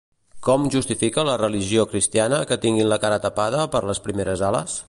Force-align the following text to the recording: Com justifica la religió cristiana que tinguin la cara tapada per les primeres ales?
Com 0.45 0.63
justifica 0.75 1.25
la 1.29 1.35
religió 1.43 1.85
cristiana 1.93 2.41
que 2.53 2.59
tinguin 2.67 2.93
la 2.95 3.01
cara 3.07 3.23
tapada 3.29 3.65
per 3.77 3.87
les 3.91 4.07
primeres 4.09 4.49
ales? 4.53 4.79